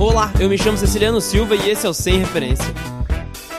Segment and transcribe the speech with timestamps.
[0.00, 2.72] Olá, eu me chamo Ceciliano Silva e esse é o Sem Referência.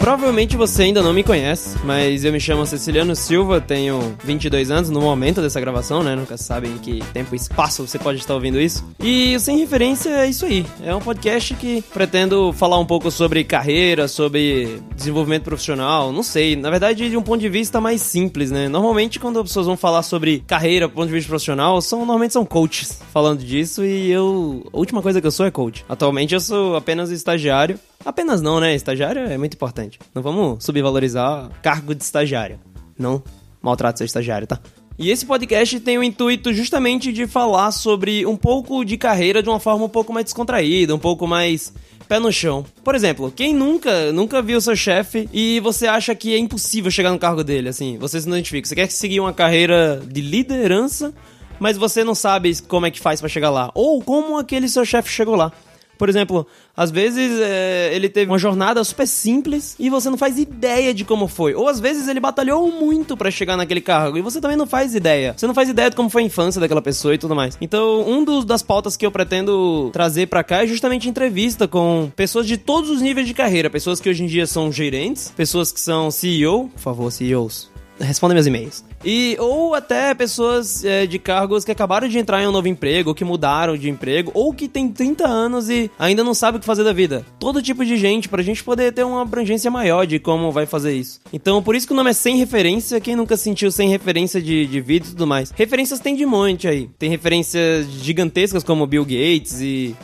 [0.10, 4.90] Provavelmente você ainda não me conhece, mas eu me chamo Ceciliano Silva, tenho 22 anos
[4.90, 6.16] no momento dessa gravação, né?
[6.16, 8.84] Nunca sabem que tempo e espaço você pode estar ouvindo isso.
[9.00, 10.66] E o Sem Referência é isso aí.
[10.84, 16.56] É um podcast que pretendo falar um pouco sobre carreira, sobre desenvolvimento profissional, não sei.
[16.56, 18.68] Na verdade, de um ponto de vista mais simples, né?
[18.68, 22.44] Normalmente, quando as pessoas vão falar sobre carreira, ponto de vista profissional, são normalmente são
[22.44, 24.68] coaches falando disso e eu.
[24.74, 25.86] A última coisa que eu sou é coach.
[25.88, 28.74] Atualmente eu sou apenas estagiário Apenas não, né?
[28.74, 29.99] Estagiário é muito importante.
[30.14, 32.60] Não vamos subvalorizar cargo de estagiário.
[32.98, 33.24] Não
[33.62, 34.60] maltrate seu estagiário, tá?
[34.98, 39.48] E esse podcast tem o intuito justamente de falar sobre um pouco de carreira de
[39.48, 41.74] uma forma um pouco mais descontraída, um pouco mais
[42.10, 42.66] pé no chão.
[42.84, 47.12] Por exemplo, quem nunca, nunca viu seu chefe e você acha que é impossível chegar
[47.12, 51.14] no cargo dele, assim, você se identifica, você quer seguir uma carreira de liderança,
[51.60, 54.84] mas você não sabe como é que faz para chegar lá, ou como aquele seu
[54.84, 55.52] chefe chegou lá.
[56.00, 60.40] Por exemplo, às vezes é, ele teve uma jornada super simples e você não faz
[60.40, 61.54] ideia de como foi.
[61.54, 64.96] Ou às vezes ele batalhou muito para chegar naquele cargo e você também não faz
[64.96, 65.34] ideia.
[65.36, 67.58] Você não faz ideia de como foi a infância daquela pessoa e tudo mais.
[67.60, 72.10] então, um dos, das pautas que eu pretendo trazer para cá é justamente entrevista com
[72.16, 73.70] pessoas de todos os níveis de carreira.
[73.70, 77.69] Pessoas que hoje em dia são gerentes, pessoas que são CEO, por favor, CEOs
[78.00, 78.84] responda meus e-mails.
[79.04, 83.10] E, ou até pessoas é, de cargos que acabaram de entrar em um novo emprego,
[83.10, 86.60] ou que mudaram de emprego, ou que tem 30 anos e ainda não sabe o
[86.60, 87.26] que fazer da vida.
[87.40, 90.94] Todo tipo de gente, pra gente poder ter uma abrangência maior de como vai fazer
[90.94, 91.20] isso.
[91.32, 93.00] Então, por isso que o nome é Sem Referência.
[93.00, 95.52] Quem nunca sentiu sem referência de, de vida e tudo mais?
[95.52, 96.90] Referências tem de monte aí.
[96.98, 99.96] Tem referências gigantescas como Bill Gates e.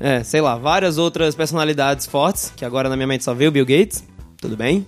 [0.00, 3.64] É, sei lá, várias outras personalidades fortes, que agora na minha mente só veio Bill
[3.64, 4.02] Gates.
[4.40, 4.84] Tudo bem?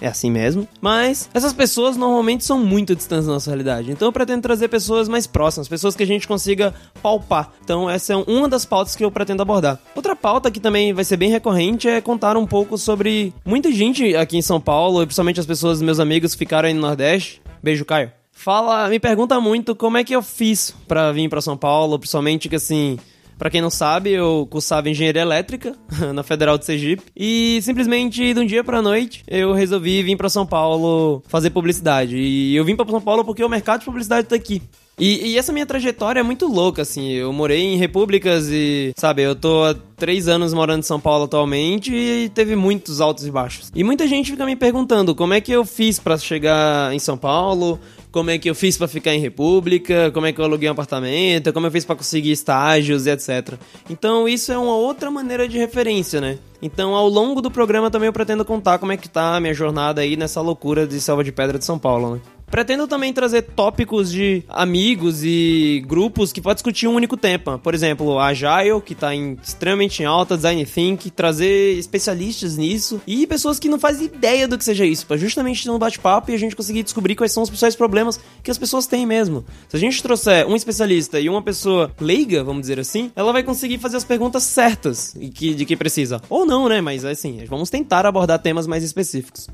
[0.00, 0.66] É assim mesmo.
[0.80, 3.90] Mas essas pessoas normalmente são muito distantes da nossa realidade.
[3.90, 7.52] Então eu pretendo trazer pessoas mais próximas, pessoas que a gente consiga palpar.
[7.62, 9.78] Então essa é uma das pautas que eu pretendo abordar.
[9.94, 14.14] Outra pauta que também vai ser bem recorrente é contar um pouco sobre muita gente
[14.16, 17.40] aqui em São Paulo, e principalmente as pessoas, meus amigos que ficaram aí no Nordeste.
[17.62, 18.12] Beijo, Caio.
[18.32, 22.48] Fala, me pergunta muito como é que eu fiz para vir para São Paulo, principalmente
[22.48, 22.98] que assim,
[23.38, 25.74] para quem não sabe, eu cursava engenharia elétrica
[26.14, 30.28] na Federal de Sergipe e simplesmente de um dia para noite eu resolvi vir para
[30.28, 32.16] São Paulo fazer publicidade.
[32.16, 34.62] E eu vim para São Paulo porque o mercado de publicidade tá aqui.
[34.98, 37.10] E, e, essa minha trajetória é muito louca, assim.
[37.10, 41.24] Eu morei em repúblicas e, sabe, eu tô há três anos morando em São Paulo
[41.24, 43.72] atualmente e teve muitos altos e baixos.
[43.74, 47.16] E muita gente fica me perguntando como é que eu fiz para chegar em São
[47.16, 47.80] Paulo,
[48.12, 50.72] como é que eu fiz para ficar em república, como é que eu aluguei um
[50.72, 53.54] apartamento, como eu fiz para conseguir estágios e etc.
[53.90, 56.38] Então isso é uma outra maneira de referência, né?
[56.62, 59.52] Então ao longo do programa também eu pretendo contar como é que tá a minha
[59.52, 62.20] jornada aí nessa loucura de Selva de Pedra de São Paulo, né?
[62.54, 67.58] Pretendo também trazer tópicos de amigos e grupos que podem discutir um único tema.
[67.58, 73.02] Por exemplo, a Agile, que está em, extremamente em alta, Design Think, trazer especialistas nisso
[73.08, 76.30] e pessoas que não fazem ideia do que seja isso, para justamente ter um bate-papo
[76.30, 79.44] e a gente conseguir descobrir quais são os principais problemas que as pessoas têm mesmo.
[79.68, 83.42] Se a gente trouxer um especialista e uma pessoa leiga, vamos dizer assim, ela vai
[83.42, 86.22] conseguir fazer as perguntas certas de que, de que precisa.
[86.30, 86.80] Ou não, né?
[86.80, 89.48] Mas assim, vamos tentar abordar temas mais específicos.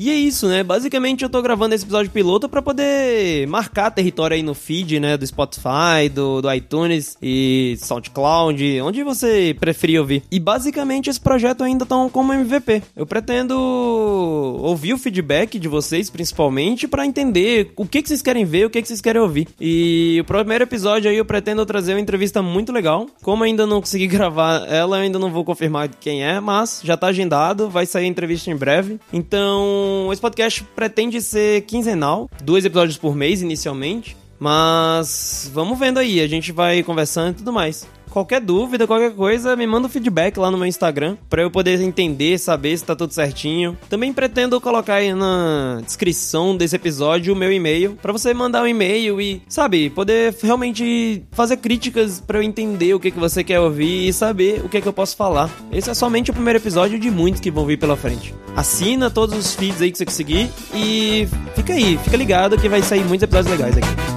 [0.00, 0.62] E é isso, né?
[0.62, 5.16] Basicamente eu tô gravando esse episódio piloto para poder marcar território aí no feed, né?
[5.16, 10.22] Do Spotify, do, do iTunes e SoundCloud, onde você preferir ouvir.
[10.30, 12.80] E basicamente esse projeto ainda tá como MVP.
[12.94, 18.44] Eu pretendo ouvir o feedback de vocês, principalmente, para entender o que, que vocês querem
[18.44, 19.48] ver, o que, que vocês querem ouvir.
[19.60, 23.08] E o primeiro episódio aí eu pretendo trazer uma entrevista muito legal.
[23.20, 26.96] Como ainda não consegui gravar ela, eu ainda não vou confirmar quem é, mas já
[26.96, 29.00] tá agendado, vai sair a entrevista em breve.
[30.12, 34.16] Esse podcast pretende ser quinzenal, dois episódios por mês inicialmente.
[34.38, 37.86] Mas vamos vendo aí, a gente vai conversando e tudo mais.
[38.10, 41.80] Qualquer dúvida, qualquer coisa, me manda um feedback lá no meu Instagram para eu poder
[41.80, 43.76] entender, saber se tá tudo certinho.
[43.88, 48.66] Também pretendo colocar aí na descrição desse episódio o meu e-mail para você mandar um
[48.66, 53.60] e-mail e, sabe, poder realmente fazer críticas para eu entender o que que você quer
[53.60, 55.50] ouvir e saber o que que eu posso falar.
[55.70, 58.34] Esse é somente o primeiro episódio de muitos que vão vir pela frente.
[58.56, 62.82] Assina todos os feeds aí que você conseguir e fica aí, fica ligado que vai
[62.82, 64.07] sair muitos episódios legais aqui.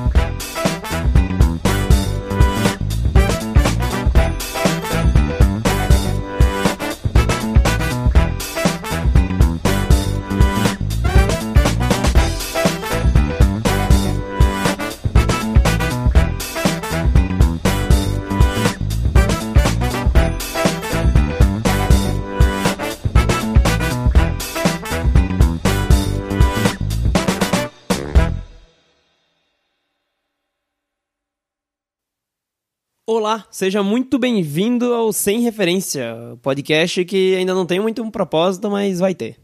[33.13, 38.71] Olá, seja muito bem-vindo ao Sem Referência, podcast que ainda não tem muito um propósito,
[38.71, 39.37] mas vai ter.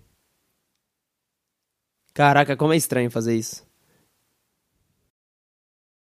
[2.14, 3.67] Caraca, como é estranho fazer isso.